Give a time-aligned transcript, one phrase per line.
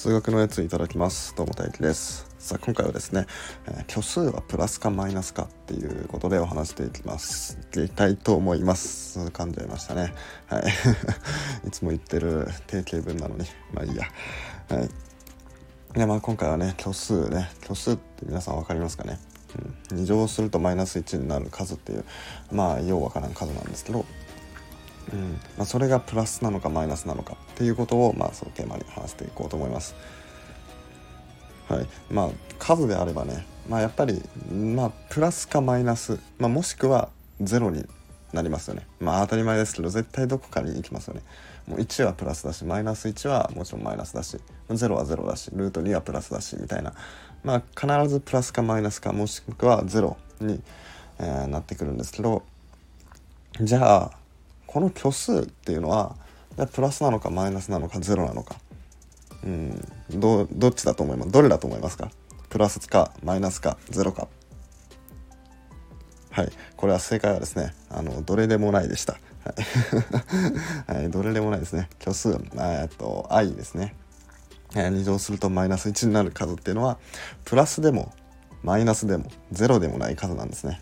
[0.00, 1.34] 数学のやついただきます。
[1.36, 2.26] どうも大輝です。
[2.38, 3.26] さあ今回はですね、
[3.66, 7.58] えー、虚数はプラスかマイナスかっていうことでお話していきます。
[7.74, 9.18] いきたいと思います。
[9.18, 10.14] 噛んじゃいましたね。
[10.46, 10.62] はい。
[11.68, 13.44] いつも言ってる定型文なのに。
[13.74, 14.06] まあいいや。
[14.70, 14.88] はい。
[15.92, 17.50] でまあ今回はね虚数ね。
[17.60, 19.20] 虚数って皆さん分かりますかね、
[19.92, 22.06] うん、2乗するとマイナス1になる数っていう
[22.50, 24.06] まあようわからん数なんですけど。
[25.12, 29.94] うんまあ、それがプラスなのかマイナスなのかっていうことを、まあ、そのテーマに話していこうと思います。
[31.68, 34.20] はいまあ、数であればね、まあ、やっぱり、
[34.52, 37.08] まあ、プラスかマイナス、まあ、もしくは
[37.40, 37.86] ゼロに
[38.32, 38.86] なりますよね。
[39.00, 41.22] まあ当たり前ですけど絶対どこかに行きますよね。
[41.66, 46.94] もう1はプラスだしマイナス1はもちろんマイナスだし0は0だしルート2はプラスだしみたいな
[47.44, 50.60] まあ必ずプラスかマイナスかもしくは0に、
[51.18, 52.42] えー、なってくるんですけど
[53.60, 54.19] じゃあ
[54.70, 56.14] この虚数っていうのは
[56.72, 58.54] プラスなのかマイナスなのかゼロなのか。
[59.42, 59.84] うん。
[60.10, 61.32] どどっちだと思います？
[61.32, 62.12] どれだと思いますか？
[62.50, 64.28] プラスかマイナスかゼロか。
[66.30, 66.52] はい。
[66.76, 69.14] これは正解はですねあのどれでもないでした。
[69.44, 69.54] は
[70.86, 71.88] い、 はい、どれでもないですね。
[71.98, 73.96] 虚数えっと i ですね。
[74.70, 76.98] 2乗するとマイナス1になる数っていうのは
[77.44, 78.12] プラスでも
[78.62, 80.80] マイナスでもゼロでもない数なんですね。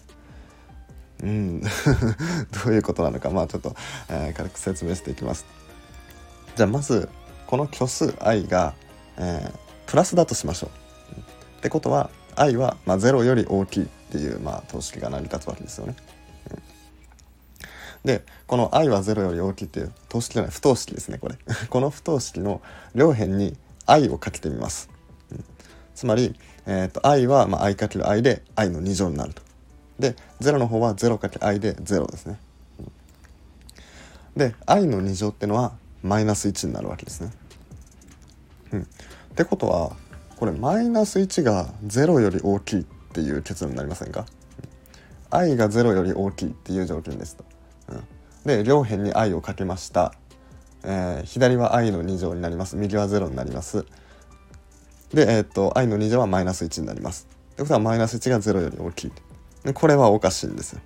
[1.22, 1.60] うん。
[2.64, 3.74] どういうことなのかまあちょっと、
[4.08, 5.46] えー、軽く説明していきます。
[6.56, 7.08] じゃあまず
[7.46, 8.74] この虚数 i が、
[9.16, 10.70] えー、プラスだとしましょう。
[11.58, 15.96] ってことは i は、まあ、0より大きいっていう、まあ、等式が成り立つわけですよね、
[18.04, 21.36] でこの i は0より大きいっていう等式じゃない不等式ですねこれ。
[21.68, 22.62] この不等式の
[22.94, 24.88] 両辺に i をかけてみます、
[25.32, 25.44] うん、
[25.94, 29.42] つまり、えーと、i は、まあ、i かける i で i の2乗になると。
[29.98, 32.38] で0の方は 0×i で0ですね。
[34.36, 37.32] で i の2乗ってのはマイナス1になるわけですね。
[38.72, 38.84] うん、っ
[39.34, 39.96] てことは
[40.36, 44.26] これマイナス1が0より大きいっていう結論になりませんか
[45.30, 47.44] ？i が0より大きいっていう条件ですと。
[47.88, 48.04] うん、
[48.44, 50.14] で両辺に i をかけました。
[50.84, 52.76] えー、左は i の2乗になります。
[52.76, 53.84] 右は0になります。
[55.12, 57.26] で、えー、っと i の2乗はマイナス1になります。
[57.54, 59.12] ってことはマイナス1が0より大きい。
[59.74, 60.74] これはおかしいんです。
[60.74, 60.80] よ、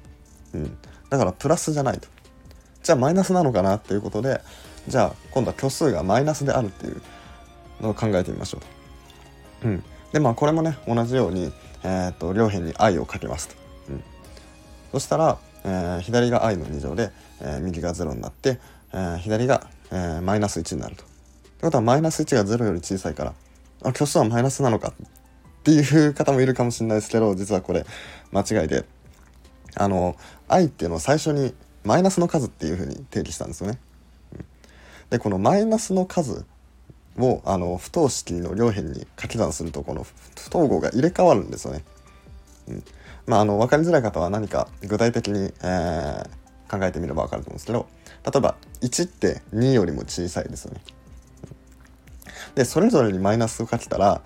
[0.55, 0.78] うん、
[1.10, 2.09] だからプラスじゃないと。
[2.83, 4.41] じゃあマイナスなのかなっていうことで
[4.88, 7.00] じゃあ今度は虚数がマイナスであるっていう
[7.81, 8.61] のを考えてみましょう
[9.62, 11.53] と、うん、でまあこれもね同じように、
[11.84, 13.55] えーと、両辺に i をかけますと、
[13.91, 14.05] うん、
[14.93, 18.59] そしたら、えー、左が i の2乗で、えー、右が0になって、
[18.93, 21.05] えー、左が、えー、マイナス1になると。
[21.05, 21.06] っ
[21.62, 23.34] てことはマイナス1が0より小さいから
[23.84, 24.93] あ虚数はマイナスなのか
[25.62, 27.87] っていう方もいるかもしれないですけど実はこれ
[28.33, 28.84] 間違いで
[29.77, 30.17] あの
[30.49, 33.78] 愛っていうのを最初にマイナスの数っていうふうに定義したんですよね。
[35.11, 36.45] でこのマイナスの数
[37.17, 41.84] をあの不等式の両辺に掛け算するとこの不等号が入れ替わるんですよね。
[42.69, 42.84] うん
[43.27, 46.25] まあ、あの分かりづらい方は何か具体的に、えー、
[46.69, 47.87] 考えてみれば分かると思うんですけど
[48.25, 50.81] 例えば1って2よりも小さいですよね。
[52.55, 54.23] でそれぞれにマイナスをかけたら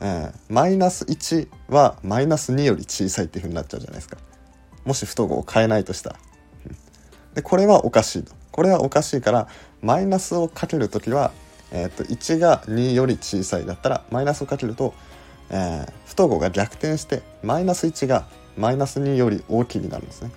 [0.00, 4.16] えー、マイナス1はマイナス2より小さいっていうふうになっちゃうじゃないですか。
[4.84, 6.16] もし不等号を変えないとしたら。
[7.34, 8.32] でこれはおかしいと。
[8.52, 9.48] これはおかしいから
[9.82, 11.30] マイナスをかける時は、
[11.70, 14.94] えー、と1が2より小さいだったらマイナスをかけると、
[15.50, 18.26] えー、不等号が逆転してマイナス1が
[18.56, 20.30] マイナス2より大きいになるんですね。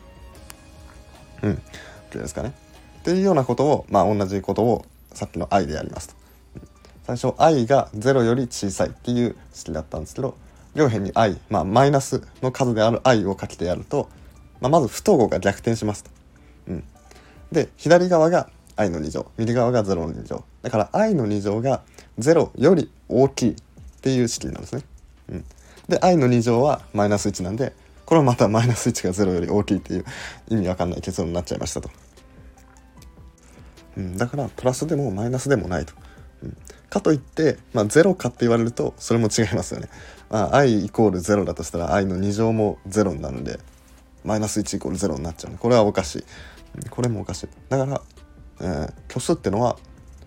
[1.44, 1.62] うん。
[2.12, 2.54] OK ですかね。
[3.00, 6.21] っていうようなことをまあ同じことをさっきの i でやりますと。
[7.18, 10.38] 最初 i が0より小さいっていう式だったんですけど
[10.76, 14.10] 両辺に i、まあ、マイナスの数である i をかけてやると、
[14.62, 16.12] まあ、まず不等号が逆転しますと。
[16.68, 16.84] うん、
[17.52, 21.82] で左側が i の2乗右側が0の2乗だから i の2乗が
[22.18, 23.56] 0より大きいっ
[24.02, 24.84] ていう式なんですね。
[25.30, 25.46] うん、
[25.90, 27.74] で i の2乗はマイナス1なんで
[28.06, 30.06] これはまたマイナス1が0より大きいっていう
[30.48, 31.90] 意味わかんない結論になっちゃいましたと。
[33.98, 35.94] うん、だからプラスでもマイナスでもないと。
[36.44, 36.57] うん
[36.92, 39.88] かといって、まあ、0かって言われるとそれも違いますよね。
[40.30, 43.60] まあ、i イコール0だとしたら i の2乗も0になるんで
[44.24, 46.24] マイナス1イコール0になっちゃうこれはおかしい。
[46.90, 47.48] これもおかしい。
[47.70, 48.02] だから、
[48.60, 49.78] えー、虚数ってのは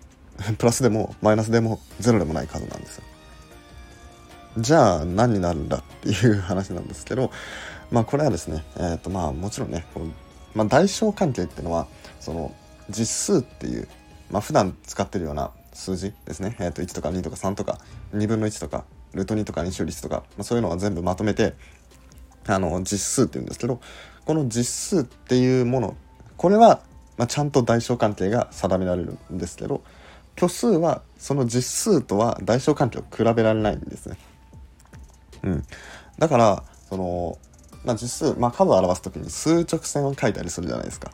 [0.57, 3.03] プラスでもマイナスでも0でもない数なんですよ。
[4.57, 7.29] じゃあ何になるんだっていう話なんですけど
[7.91, 10.07] まあこれはですねえっ、ー、とまあもちろんねこの、
[10.55, 11.87] まあ、代償関係っていうのは
[12.19, 12.55] その
[12.89, 13.87] 実数っていう
[14.31, 17.79] まあ普段使ってるような数字ですね、えー、と1とか2とか3とか
[18.13, 21.53] 2分の1とかルート2とか2周率とか、まあ、そういうのは全部まとめて
[22.47, 23.81] あの実数っていうんですけど
[24.23, 25.97] この実数っていうもの
[26.37, 26.81] これは、
[27.17, 29.83] まあ、ちゃんと代償関係が定められるんですけど
[30.37, 34.17] 虚数はその実数とは大小関係を比べられないんですね。
[35.43, 35.63] うん、
[36.17, 37.37] だからその、
[37.85, 41.11] まあ、実数、まあ、数を表す時に数直線を書いたりするじゃないですか。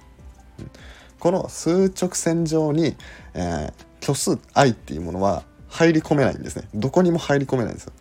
[0.59, 0.71] うん、
[1.19, 2.95] この数直線上に、
[3.35, 6.68] えー、虚数 i っていうものは入り込めないんですね。
[6.74, 7.94] どこにも入り込めないんですよ。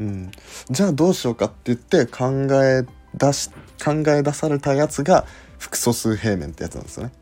[0.00, 0.30] うん、
[0.70, 3.50] じゃあどうしようかって言って考え出し
[3.82, 5.26] 考え出されたやつが
[5.58, 7.12] 複素数平面ってやつなんですよね。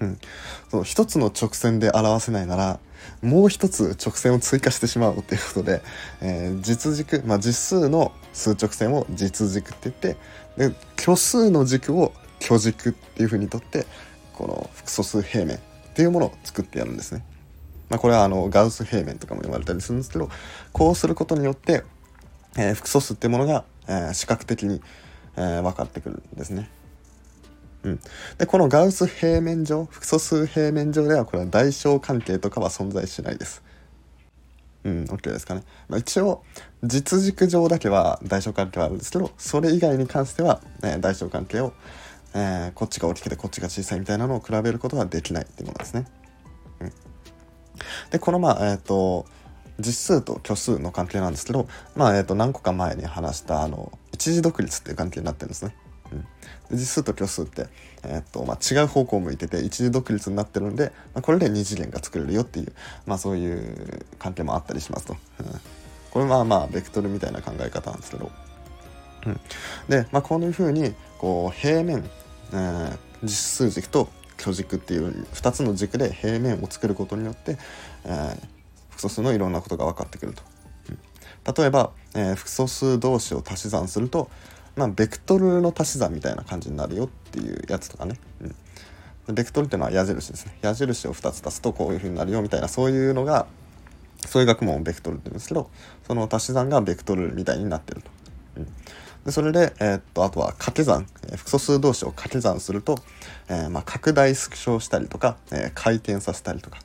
[0.00, 0.18] うん、
[0.70, 2.80] その一つの直線で表せないなら
[3.22, 5.82] もう一つ直線を追加してしまおうということで、
[6.20, 13.86] えー、実軸、まあ、実数の数直線を実軸って言ってで虚数の軸を虚軸っていうふうにとって
[14.34, 15.58] この複素数平面
[15.96, 17.24] っていうものを作ってやるんですね。
[17.88, 20.28] まあ、これはあのガウス平面とかも言われたりするんですけど
[20.72, 21.84] こうすることによって、
[22.58, 24.82] えー、複素数っていうものが、えー、視覚的に、
[25.36, 26.68] えー、分かってくるんですね。
[27.84, 28.00] うん、
[28.36, 33.62] でこのガウス平面上複素数平面上ではこれは大小関係とかは存在しないです。
[34.84, 35.62] うん、OK ですかね。
[35.88, 36.42] まあ、一応
[36.84, 41.72] 実軸上だけは大小関係はあるんですけどそれ以外に関しては、え大小関係を、
[42.38, 46.04] えー、こっちが大きくてこっちが小さいみたいなのを比べることはできないっていうものですね。
[46.80, 46.92] うん、
[48.10, 49.24] でこのまあえっ、ー、と
[49.80, 55.74] 実数と虚数の関係なんですけど、まあえー、と何個か前に話したあの一時独立っていう関係になってるんですね。
[56.70, 57.66] うん、実数と虚数って、
[58.04, 62.72] えーとまあ、違う方向を向いてて一時独立になってるんで、まあ、これで二次元が作れるよっていう、
[63.06, 65.16] まあ、そういう関係もあったりしますと、
[66.10, 68.30] これはまあベクトルみたいな考え方なんですけど、
[69.26, 69.40] うん、
[69.88, 72.08] で、まあ、こういうふうにこう平面、
[72.52, 74.08] えー、実数軸と
[74.38, 77.58] 虚軸っていう2つの軸で平面を作ることによって、
[78.04, 78.38] えー、
[78.90, 80.42] 複素数のいろんなことが分かってくると。
[80.90, 84.30] うん、例えば、えー、複素数同士を足し算すると
[84.76, 88.20] まあ、ベクトルの足し算みたいな感じになるよっていうやつとかね。
[89.26, 90.56] うん、ベクトルっていうのは矢印ですね。
[90.60, 93.46] 矢印を2つ足すとこういう風になるよみたいなそういうのが
[94.26, 95.70] そういう学問をベクトルって言うんですけど
[96.06, 98.10] その足し算がベクトルみたいになってると。
[98.58, 98.66] うん、
[99.26, 102.96] でそれで、えー、っとあとは掛け算、え、複素数同士を掛け算すると、
[103.48, 106.78] えー、まあ、拡大縮小したりとか、え回転させたりとか、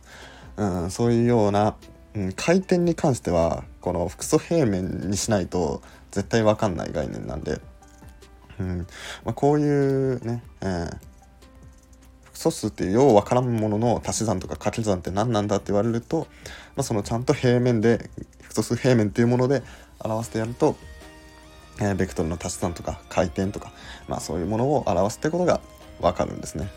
[0.58, 1.76] うん、そういうような、
[2.16, 7.62] うん、回転に関してはこの複素平面にしないと絶対分かんない概念なんで。
[8.60, 8.78] うん
[9.24, 10.98] まあ、こういうね、えー、
[12.24, 16.28] 複素数っていうようわからんものの足し算とか掛け算って何なんだって言われると、
[16.76, 18.10] まあ、そのちゃんと平面で
[18.42, 19.64] 複素数平面っていうもので
[20.04, 20.76] 表してやると、
[21.80, 23.72] えー、ベクトルの足し算とか回転とか、
[24.08, 25.62] まあ、そういうものを表すってことが
[26.00, 26.70] わかるんですね。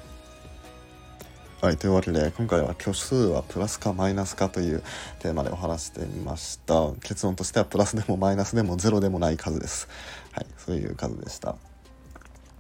[1.61, 4.82] はい、というわけで今回は虚数はプラスかマイナスかという
[5.20, 6.93] テーマでお話してみました。
[7.02, 9.88] 結論としてはプラスでもマイナスでもゼロでもない数です。
[10.32, 11.56] はいそういう数でした。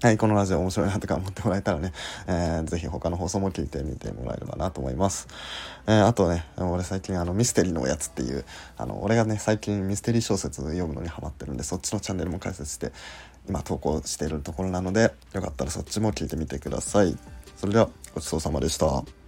[0.04, 1.90] はい、このラジオ面白いなとか思ってもらえたらね、
[2.26, 5.28] えー、ぜひ他の放送も聞いてみてもらえればなと思います。
[5.86, 8.44] えー、あとね、俺最近あのミステリーのおやつっていう、
[8.76, 12.92] あの、俺がね、最近ミステリー小説読むのにハマってるんで、そっちのチャンネルも開設して、
[13.48, 17.16] 今投稿しているところなので、よかったらそっちも聞いてみてください。
[17.56, 19.23] それでは、ごちそうさまでした。